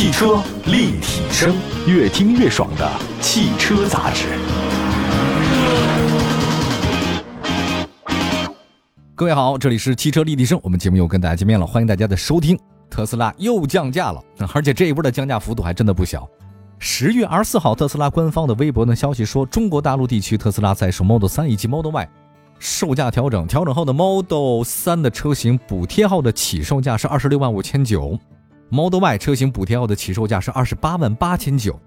[0.00, 1.54] 汽车立体声，
[1.86, 4.28] 越听越爽的汽车杂志。
[9.14, 12.58] 各位好，这里是汽车立体声，我们节目又跟大家见面了，欢迎大家的收听。
[12.88, 14.24] 特斯拉又降价了，
[14.54, 16.26] 而且这一波的降价幅度还真的不小。
[16.78, 22.08] 十月二十四号，特斯拉官方的微博呢消息说，中国大陆地区特斯拉在售 Model 3以及 Model Y
[22.58, 28.18] 售价调整，调整后的 Model 3的车型补贴后的起售价是二十六万五千九
[28.70, 31.78] ，Model Y 车型补贴后的起售价是二十八万八千九，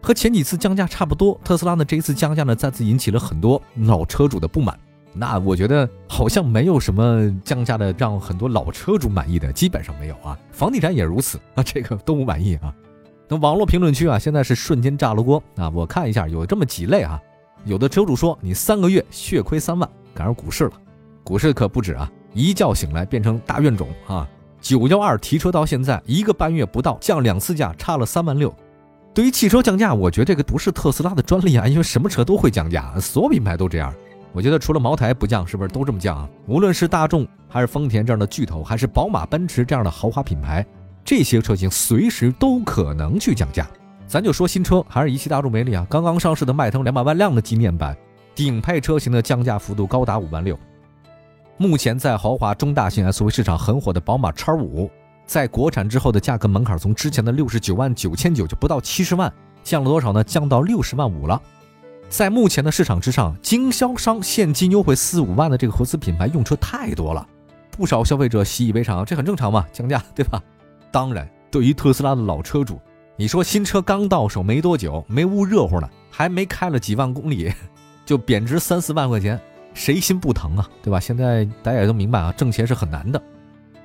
[0.00, 1.38] 和前几次降价差不多。
[1.44, 4.78] 特斯拉呢这一次降价呢再次引起了很多老车主的不满。
[5.14, 10.38] 那我觉得好像没有什么降价的让很多老车主满意的，基本上没有啊。
[10.52, 12.72] 房地产也如此啊，这个都不满意啊。
[13.26, 15.68] 那网络评论区啊，现在是瞬间炸了锅啊！
[15.74, 17.20] 我看一下，有这么几类啊。
[17.64, 20.72] 有的车主说，你三个月血亏三万，赶上股市了。
[21.24, 24.28] 股市可不止啊，一觉醒来变成大怨种啊。
[24.68, 28.54] 九幺二提车到现在一个半月不到，降两次价，差了三万六。
[29.14, 33.90] 对于汽车降价，我觉得这个不是特斯拉的专利啊，因为什么车都会降价，所有品牌都这样。
[34.30, 36.28] 我觉得除了茅台不降，是不是都这么降啊？
[36.46, 40.62] 无论是大众还是丰田这样的巨头，还是宝马、奔驰这样的豪华品牌，
[41.02, 43.66] 这些车型随时都可能去降价。
[44.06, 47.96] 咱就说新车，还是一汽大众、为例啊，刚刚上市的迈腾两百万辆的纪念版，
[48.34, 50.58] 顶配车型的降价幅度高达五万六。
[51.60, 54.88] 目前在豪华中大型 SUV 市场很火的宝马 X5，
[55.26, 59.32] 在国产之后的价格门槛从之前的六十九万九千九就不到七十万，
[59.64, 60.22] 降了多少呢？
[60.22, 61.42] 降到六十万五了。
[62.08, 67.26] 在目前的市场之上，经销商现金优惠四五万的这个合资品牌用车太多了，
[67.72, 70.40] 不少消费者习以为常，这很正常嘛，降价对吧？
[70.92, 72.80] 当然，对于特斯拉的老车主，
[73.16, 77.52] 你说新车刚到手没多久，没捂热乎呢，还没开了几万公里，
[78.06, 79.38] 就贬值三四万块钱，
[79.78, 80.68] 谁心不疼啊？
[80.82, 80.98] 对吧？
[80.98, 83.22] 现在大家也都明白啊，挣钱是很难的。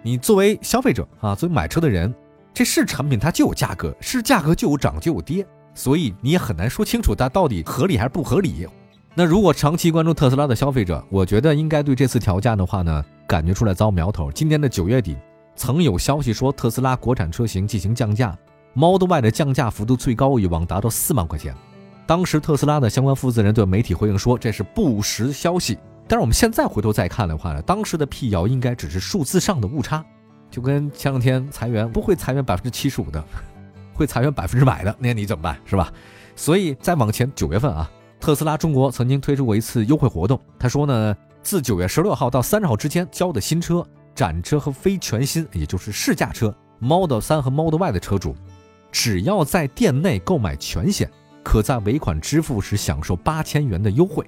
[0.01, 2.11] 你作为消费者啊，作为买车的人，
[2.51, 5.45] 这是产品它就有价格，是价格就有涨就有跌。
[5.75, 8.67] 所以你也很难说清楚它到底合理还是不合理。
[9.13, 14.31] 那如果长期关注特斯拉的消费者，我觉得应该对这次调价的话呢，感觉出来遭苗头。
[14.31, 15.15] 今年的九月底，
[15.55, 18.35] 曾有消息说特斯拉国产车型进行降价
[18.73, 21.55] ，Model Y 的降价幅度最高有望达到四万块钱。
[22.05, 25.77] 当时特斯拉的相关负责人对媒体回应说这是不实消息。
[26.07, 30.03] 但是我们现在回头再看的话呢，当时的辟谣应该只是数字上的误差，
[30.51, 33.23] 就跟前两天裁员不 会裁员百分之七十五的。
[33.95, 35.55] 会裁员百分之百的，那你怎么办？
[35.65, 35.93] 是吧？
[36.35, 37.89] 所以再往前九月份啊，
[38.19, 40.39] 特斯拉中国曾经推出过一次优惠活动。
[40.57, 43.85] 他说呢，自九月十六号到三十号之间交的新车、
[44.15, 48.35] 展车和非全新，也就是试驾车 Model 3和 Model Y 的车主，
[48.91, 51.07] 只要在店内购买全险，
[51.43, 54.25] 可在尾款支付时享受八千元的优惠，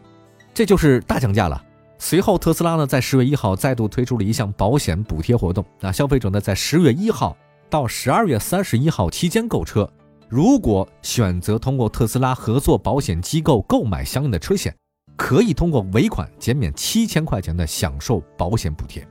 [0.54, 1.64] 这就是大降价了。
[1.98, 7.36] 随后，特斯拉呢在十月一号再度推出了一项保险补贴活动，那消费者呢在十月一号。
[7.68, 9.90] 到十二月三十一号期间购车，
[10.30, 14.74] 如果选择通过特斯拉合作保险机构购买相应的车险，
[15.18, 19.06] 可以通过尾款减免七千块钱的享受保险补贴。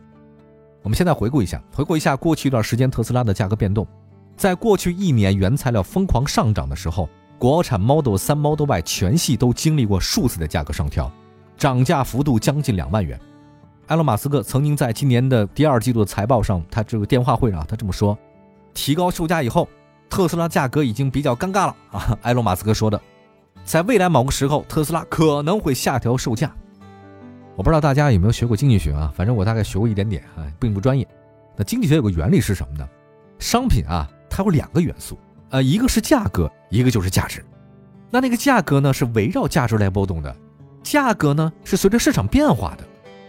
[0.83, 3.87] 我们现在回顾一下，回顾一下过去一段时间特斯拉的价格变动。
[4.37, 7.09] 在过去一年原材料疯狂上涨的时候，
[7.45, 11.13] 国产 Model 3、Model Y 全系都经历过数次的价格上调，
[11.59, 13.21] 涨价幅度将近两万元。
[13.89, 18.17] 埃隆·马斯克曾经在今年的第二季度的财报上，他这个电话会上他这么说。
[18.73, 19.69] 提高售价以后，
[20.09, 22.19] 特斯拉价格已经比较尴尬了 啊！
[22.23, 22.99] 埃隆·马斯克说的，
[23.63, 26.51] 在未来某个时候，特斯拉可能会下调售价。
[27.57, 29.13] 我不知道大家有没有学过经济学啊？
[29.15, 31.07] 反正我大概学过一点点啊，并不专业。
[31.59, 32.89] 那经济学有个原理是什么呢？
[33.39, 35.19] 商品啊，它有两个元素，
[35.51, 37.45] 呃，一个是价格，一个就是价值。
[38.11, 40.35] 那那个价格呢，是围绕价值来波动的；
[40.83, 42.85] 价格呢，是随着市场变化的。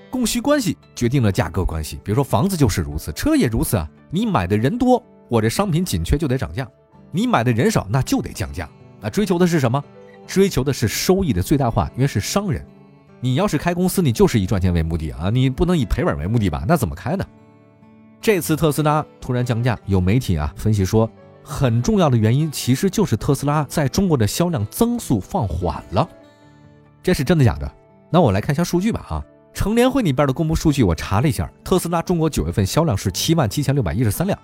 [0.09, 1.99] 供需关系决定了价格关系。
[2.03, 3.89] 比如说房子就是如此，车也如此啊。
[4.09, 5.01] 你买的人多。
[5.27, 6.67] 我这商品紧缺就得涨价，
[7.11, 8.69] 你买的人少那就得降价。
[9.01, 9.83] 那追求的是什么？
[10.27, 12.63] 追求的是收益的最大化，因为是商人。
[13.19, 16.63] 你要是开公司，你就是以赚钱为目的啊，你不能以赔本为目的吧？
[16.67, 17.25] 那怎么开呢？
[18.21, 21.09] 这次特斯拉突然降价，有媒体啊分析说，
[21.47, 26.09] 很重要的原因其实就是特斯拉在中国的销量增速放缓了。
[27.03, 27.71] 这是真的假的？
[28.09, 29.05] 那我来看一下数据吧。
[29.09, 34.37] 啊，成联会里边的公布数据我查了一下，特斯拉中国九月份销量是七万七千六百一十三辆。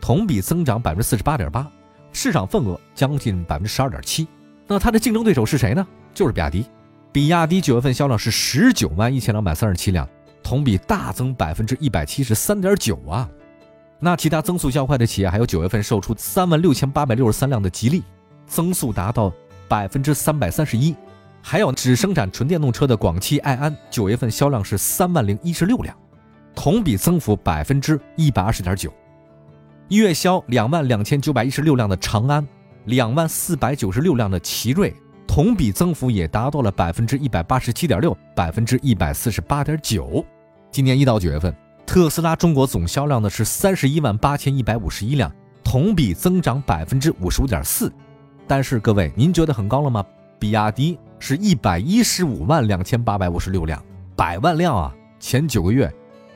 [0.00, 1.70] 同比增长百分之四十八点八，
[2.12, 4.26] 市场份额将近百分之十二点七。
[4.66, 5.86] 那它的竞争对手是谁呢？
[6.12, 6.66] 就是比亚迪。
[7.12, 10.08] 比亚迪九月份销量是十九万一千两百三十七辆，
[10.42, 13.28] 同比大增百分之一百七十三点九啊。
[14.00, 18.02] 那其他增速较快的企业还有九月份售出三万六千八百六十三辆的吉利，
[18.46, 19.32] 增速达到
[19.66, 20.94] 百分之三百三十一。
[21.40, 25.96] 还有只生产纯电动车的广汽埃安，九月份销量是三万零一十六辆，
[26.54, 28.92] 同比增幅百分之一百二十点九。
[29.88, 32.46] 月销两万两千九百一十六辆的长安，
[32.84, 34.94] 两万四百九十六辆的奇瑞，
[35.26, 40.24] 同比增幅也达到了百分之一百八十七点六，百分之一百四十八点九。
[40.70, 41.54] 今年一到九月份，
[41.88, 45.32] 特斯拉中国总销量呢是三十一万八千一百五十一辆，
[45.64, 47.90] 同比增长百分之五十五点四。
[48.46, 50.04] 但是各位，您觉得很高了吗？
[50.38, 53.82] 比亚迪是一百一十五万两千八百五十六辆，
[54.14, 54.94] 百万辆啊！
[55.18, 55.90] 前九个月，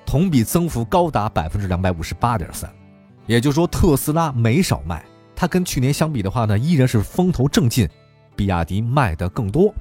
[0.06, 2.72] 同比增幅高达百分之两百五十八点三。
[3.26, 5.04] 也就是说，特斯拉没少卖，
[5.37, 7.87] 它跟去年相比的话呢，依然是风头正劲，
[8.34, 9.72] 比亚迪卖的更多。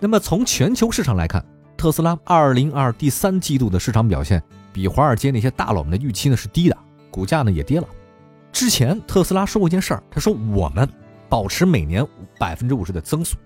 [0.00, 1.44] 那么从全球市场来看，
[1.76, 4.42] 特斯拉二零二第三季度的市场表现
[4.72, 6.76] 比华尔街那些大佬们的预期呢是低的，
[7.10, 7.86] 股价呢也跌了。
[8.50, 10.88] 之前特斯拉说过一件事儿，他说我们
[11.28, 12.06] 保持每年
[12.38, 13.36] 百分之五十的增速。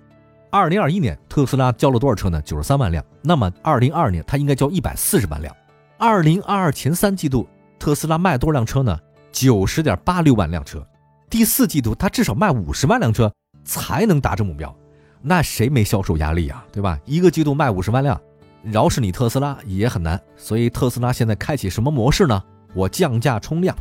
[0.51, 2.41] 二零二一年特斯拉交了多少车呢？
[2.43, 3.05] 九十三万辆。
[3.23, 5.55] 那么二零二二年它应该交一百四十万辆。
[5.99, 7.49] 二零二二前三季度。
[7.79, 8.99] 特斯拉卖多少辆车呢？
[9.33, 10.87] 九十点八六万辆车。
[11.31, 13.33] 第四季度它至少卖五十万辆车
[13.65, 14.77] 才能达成目标。
[15.23, 16.65] 那谁没销售压力啊？
[16.73, 16.99] 对吧？
[17.05, 18.21] 一个季度卖五十万辆，
[18.63, 20.21] 饶是你特斯拉也很难。
[20.37, 22.43] 所以特斯拉现在开启什么模式呢？
[22.75, 23.77] 我降价冲量。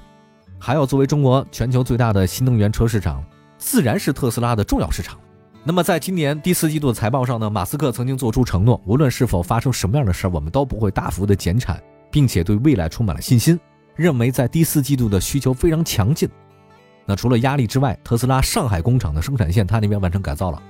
[0.59, 3.23] 还有作为中国全球最大的新能源车市场，
[3.57, 5.17] 自然是特斯拉的重要市场。
[5.63, 11.81] 那么在今年第四季度的财报上呢，马斯克曾经做出承诺，无论是否发生什么样的事儿，我们都不会大幅的减产，
[12.11, 13.59] 并且对未来充满了信心。
[13.95, 16.29] 认为在第四季度的需求非常强劲，
[17.05, 20.61] 那除了压力之外，特斯拉上海工厂的生产线它那边完成改造了，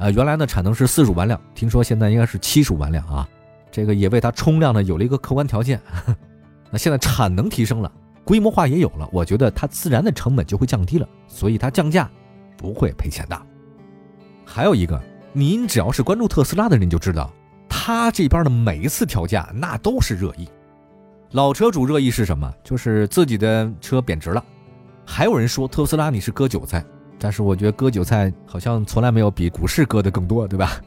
[0.00, 3.28] 呃，原来呢产能是四十五万辆，听说现在应该是七十五万辆啊，
[3.70, 5.78] 这个也为它冲量呢有了一个客观条件。
[6.72, 7.92] 那现在产能提升了，
[8.24, 12.10] 规模化也有了，我觉得它自然的成本就会降低了，所以它降价
[12.56, 13.38] 不会赔钱的。
[14.42, 14.98] 还有一个，
[15.34, 17.30] 您只要是关注特斯拉的人就知道，
[17.68, 20.48] 它这边的每一次调价那都是热议。
[21.32, 22.50] 老车主热议是什么？
[22.64, 24.42] 就是自己的车贬值了，
[25.04, 26.82] 还有人说特斯拉你是割韭菜，
[27.20, 30.80] 但是我觉得割韭菜好像从来没有比股市割的更多，对吧？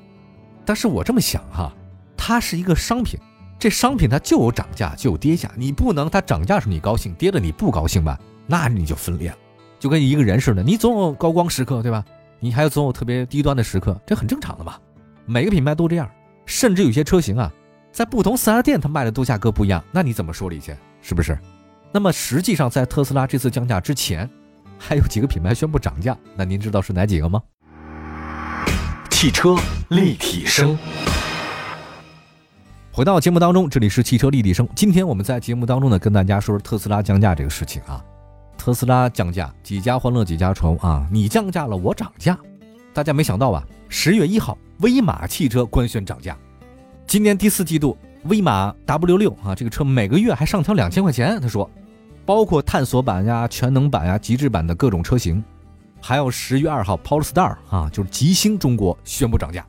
[0.65, 1.71] 但是我这么想哈，
[2.17, 3.19] 它是一个商品，
[3.59, 8.19] 这商品它就有涨价就有跌价，你不能它涨价时你高兴，跌了你不高兴吧？
[8.47, 9.37] 那你就分裂了，
[9.79, 12.03] 就跟一个人似的，你总有高光时刻，对吧？
[12.39, 14.75] 你还有总有特别低端的时刻，这很正常的嘛，
[15.25, 16.09] 每个品牌都这样，
[16.45, 17.51] 甚至有些车型啊。
[17.91, 20.75] 在不同四 S 店，它卖的都价格不一样，那你怎么说理去？
[20.99, 21.37] 是不是？
[21.91, 24.27] 那么实际上，在特斯拉这次降价之前，
[24.77, 27.41] 还有几个品牌宣布涨价，那您知道是哪几个吗？
[29.09, 29.55] 汽车
[29.89, 30.77] 立体声。
[32.91, 34.67] 回到节目当中，这里是汽车立体声。
[34.75, 38.03] 今天我们在节目当中呢，跟大家说说特斯拉降价这个事情啊。
[38.55, 41.07] 特斯拉降价，几家欢乐几家愁啊！
[41.11, 42.37] 你降价了，我涨价。
[42.93, 43.63] 大家没想到吧？
[43.89, 46.37] 十月一号，威马汽车官宣涨价。
[47.07, 51.41] 今年第四季度，威马 W 六啊，这个车每个月还上调两千块钱。
[51.41, 51.69] 他说，
[52.25, 55.43] 包括探索版呀、全能版呀、极致版的各种车型，
[56.01, 59.65] 还有十月二号 Polestar 啊，就是极星中国宣布涨价。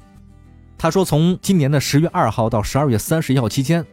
[0.77, 3.85] 他说，从今年的十月二号到十二月三十一号期间，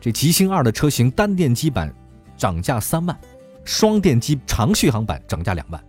[0.00, 1.94] 这极星二的车型单电机版
[2.36, 3.18] 涨价三万，
[3.64, 5.82] 双电机长续航版涨价两万。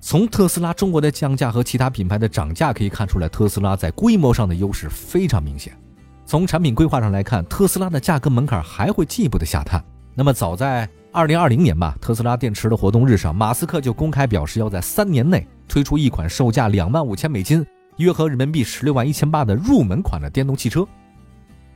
[0.00, 5.76] 从特斯拉中国的降价和其他品牌的涨价可以看出来，特斯拉在规模上的优势非常明显。
[6.24, 9.82] 从产品规划上来看，特斯拉的价格门槛还会进一步的下探。
[10.14, 17.64] 那么早在二零二零年吧，特斯拉电池的活动日上，马斯克就公开表示要在三年内推出一款售价两万五千美金，
[17.96, 20.86] 约合人民币十六万一千八的入门款的电动汽车。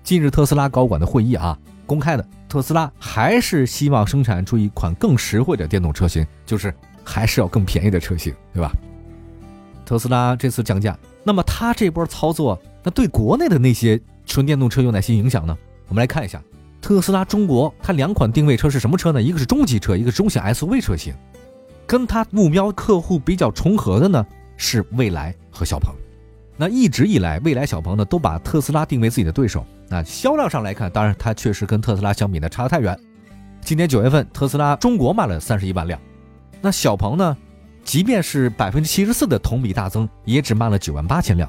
[0.02, 8.70] 近日，特斯拉高管的会议啊，公开的特斯拉还是希望生产出一款更实惠的电动车型，就是还是要更便宜的车型，对吧？
[9.84, 14.00] 特斯拉这次降价，那么他这波操作，那对国内的那些。
[14.24, 15.58] 纯电动车有哪些影响呢？
[15.88, 16.40] 我们来看一下，
[16.82, 19.22] 特斯拉中国它两款定位车是什么车呢？
[19.22, 21.14] 一个是中级车，一个是中型 SUV 车型。
[21.86, 25.94] 跟它目标客户比较重合的呢是蔚来和小鹏。
[26.56, 29.64] 那一直以来，蔚来、小鹏呢都把特斯拉定为自己的对手。
[29.88, 32.98] 那销量上来看，当然它确实跟特斯拉相比呢差得太远。
[33.60, 35.98] 今年九月份，特斯拉中国卖了三十一万辆，
[36.60, 37.36] 那小鹏呢，
[37.84, 41.48] 即便是百分之七十四的同比大增，也只卖了九万八千辆。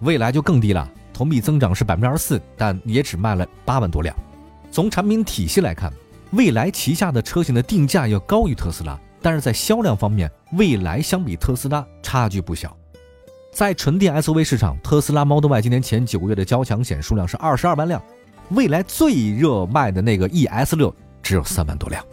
[0.00, 0.88] 蔚来就更低了。
[1.12, 4.14] 同比增长是百分之二十四，但也只卖了八万多辆。
[4.70, 5.92] 从产品体系来看，
[6.32, 12.76] 蔚来旗下的车型的定价要高于特斯拉，但是在销量方面，蔚来相比特斯拉差距不小。
[13.50, 18.00] 在纯电 SUV 市场，特斯拉 Model Y 今年前九个月的交强险数量是二十二万辆，
[18.50, 22.04] 蔚来最热卖的那个 ES 六只有三万多辆。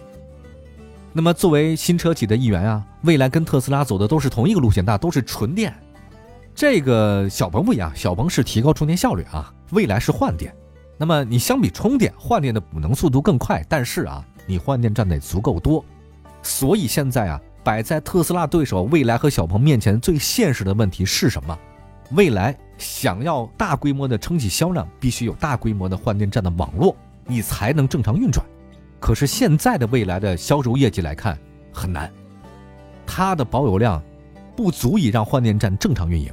[1.14, 5.74] 那么作为新车企的一员啊，蔚来跟特斯拉走的都是同一个路线，那都是纯电。
[6.56, 10.56] 这个小鹏不一样，小鹏是提高充电效率啊，未来是换电。
[10.98, 15.84] 那么你相比充电，换电的补能速度更快，但是啊，你换电站得足够多。
[16.42, 21.58] 所以现在啊，摆在特斯拉对手未来和小鹏面前最现实的问题是什么？
[22.12, 28.46] 未来想要大规模的撑起销量，必须有大规模的换电站的网络，你才能正常运转。
[29.00, 31.38] 可是现在的未来的销售业绩来看
[31.74, 32.12] 很难，
[33.06, 34.02] 它的保有量
[34.56, 36.32] 不足以让换电站正常运营。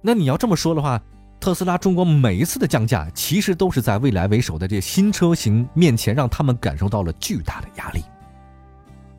[0.00, 1.02] 那你要这么说的话，
[1.42, 8.04] 特斯拉中国每一次的降价，其实都是在未来为首的这新车型面前，让他们感受到了巨大的压力。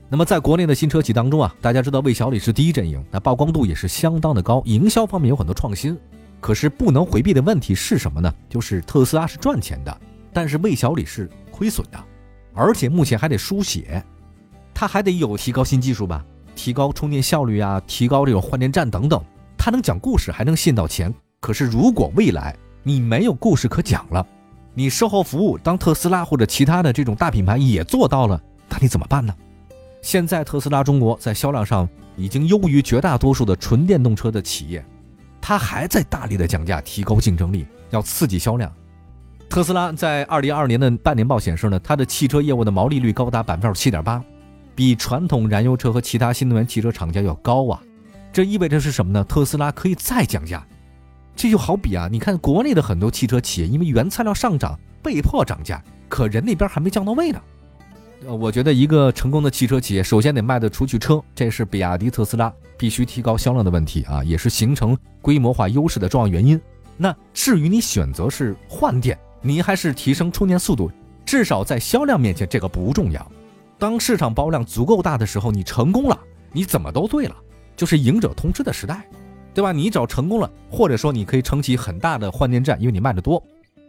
[0.08, 6.00] 那么在国内的新车企当中啊，大家知道魏小李是第一阵营，那曝光度也是相当的高，营销方面有很多创新。
[6.39, 8.34] 可是不能回避的问题是什么呢？
[8.48, 10.01] 就是特斯拉是赚钱的，
[10.32, 12.01] 但是魏小李是亏损的。
[12.53, 14.01] 而且目前还得输血，
[14.74, 16.24] 它还得有提高新技术吧，
[16.56, 19.22] 提高充电效率啊，提高这种换电站等等。
[19.58, 21.13] 它能讲故事，还能吸引到钱。
[21.43, 24.25] 可是如果未来你没有故事可讲了，
[24.73, 29.35] 你售后服务当特斯拉或者其他的这种大品牌也做到了，那你怎么办呢？
[30.01, 31.85] 现在特斯拉中国在销量上
[32.15, 34.85] 已经优于绝大多数的纯电动车的企业，
[35.41, 38.71] 它还在大力的降价，提高竞争力，要刺激销量。
[39.50, 44.23] 特斯拉在二零二二年的半年报显示呢，它的汽车业务的毛利率高达百分之七点八，
[44.73, 47.83] 比传统燃油车和其他新能源汽车厂家要高啊。
[48.31, 49.21] 这意味着是什么呢？
[49.25, 50.65] 特斯拉可以再降价。
[51.35, 57.41] 这就好比啊，你看国内的很多汽车企业，因为原材料上涨被迫涨价，可人那边还没降到位呢。
[58.25, 66.59] 呃，我觉得一个成功的汽车企业，首先得卖得出去车，这是比亚迪、特斯拉必须提高销量的问题啊，也是形成规模化优势的重要原因。
[66.95, 70.89] 那至于你选择是换电，你还是提升充电速度，
[71.25, 73.29] 至少在销量面前这个不重要。
[73.77, 76.17] 当市场包量足够大的时候，你成功了，
[76.53, 77.35] 你怎么都对了，
[77.75, 79.05] 就是赢者通吃的时代，
[79.53, 79.72] 对吧？
[79.72, 83.41] 你只要成功了，或者说你可以撑起很大的换电站，因为你卖的多，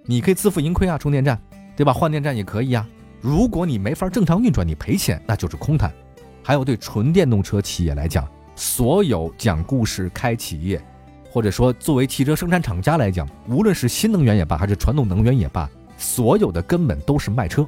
[0.04, 1.40] 你可以自负盈亏啊，充电站，
[1.76, 1.92] 对吧？
[1.92, 2.86] 换电站也可以啊。
[3.20, 5.92] 如果你没法正常运转，你赔钱那就是空谈。
[6.42, 10.78] 还有对纯电动车企业来讲，所有讲故事开企业。
[11.32, 17.66] 或者说，作为汽车生产厂家来讲，无论是新能源也罢，还是传统能源也罢，所有的根本都是卖车。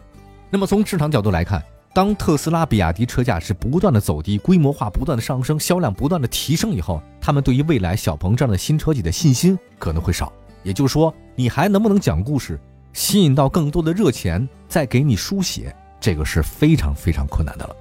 [0.50, 1.60] 那么从市场角度来看，
[1.96, 10.30] 当特斯拉、比亚迪车价是不断的走低，规模化不断的上升，销量不断的提升以后，他们对于未来小鹏这样的新车企的信心可能会少。
[10.62, 12.60] 也就是说，你还能不能讲故事，
[12.92, 17.74] 吸引到更多的热钱，再给你输血，这个是非常非常困难的了。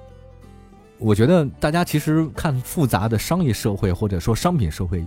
[0.97, 5.05] 我觉得大家其实看复杂的商业社会，或者说商品社会。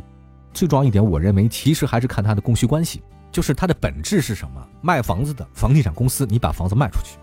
[0.52, 4.62] 最重要一点，我认为其实还是看它的供需关系，就是它的本质是什么。
[4.82, 7.16] 卖房子的房地产公司，你把房子卖出去；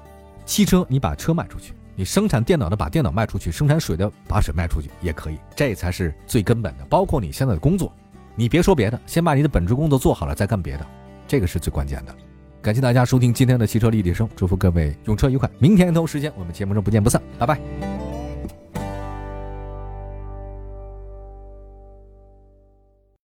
[0.45, 6.85] 汽车，你把车卖出去；你生产电脑的把电脑卖出去；生产水的把水卖出去也可以，这才是最根本的。
[6.85, 7.91] 包括你现在的工作，
[8.35, 10.85] 你别说别的，先把你的本职工作做好了再干别的，
[11.27, 12.15] 这个是最关键的。
[12.61, 15.49] 感谢大家收听今天的汽车立体声，祝福各位用车愉快。
[15.59, 17.94] 明天同一时间我们节目中不见不散，拜拜。